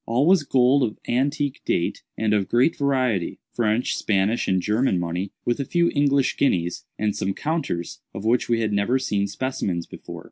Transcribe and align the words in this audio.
All 0.07 0.25
was 0.25 0.41
gold 0.41 0.81
of 0.81 0.97
antique 1.07 1.61
date 1.63 2.01
and 2.17 2.33
of 2.33 2.47
great 2.49 2.75
variety—French, 2.75 3.95
Spanish, 3.95 4.47
and 4.47 4.59
German 4.59 4.99
money, 4.99 5.31
with 5.45 5.59
a 5.59 5.63
few 5.63 5.91
English 5.93 6.37
guineas, 6.37 6.85
and 6.97 7.15
some 7.15 7.35
counters, 7.35 8.01
of 8.11 8.25
which 8.25 8.49
we 8.49 8.61
had 8.61 8.73
never 8.73 8.97
seen 8.97 9.27
specimens 9.27 9.85
before. 9.85 10.19